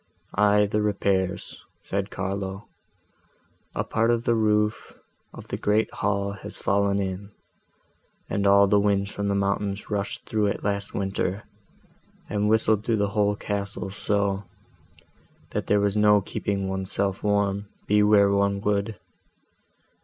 [0.33, 2.67] "Aye, the repairs," said Carlo:
[3.75, 4.97] "a part of the roof
[5.31, 7.29] of the great hall has fallen in,
[8.27, 11.43] and all the winds from the mountains rushed through it last winter,
[12.27, 14.45] and whistled through the whole castle so,
[15.51, 18.97] that there was no keeping one's self warm, be where one would.